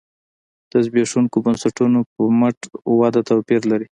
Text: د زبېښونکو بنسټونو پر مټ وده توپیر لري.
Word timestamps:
د 0.71 0.73
زبېښونکو 0.85 1.37
بنسټونو 1.45 1.99
پر 2.13 2.27
مټ 2.39 2.57
وده 2.99 3.21
توپیر 3.29 3.61
لري. 3.71 3.87